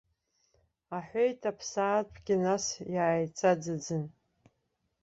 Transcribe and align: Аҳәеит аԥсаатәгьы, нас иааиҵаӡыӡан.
Аҳәеит 0.95 1.41
аԥсаатәгьы, 1.51 2.35
нас 2.43 2.65
иааиҵаӡыӡан. 2.93 4.03